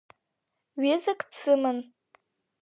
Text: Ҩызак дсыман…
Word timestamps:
Ҩызак 0.83 1.19
дсыман… 1.29 1.77